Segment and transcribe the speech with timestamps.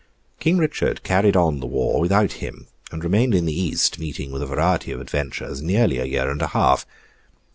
[0.39, 4.41] King Richard carried on the war without him; and remained in the East, meeting with
[4.41, 6.87] a variety of adventures, nearly a year and a half.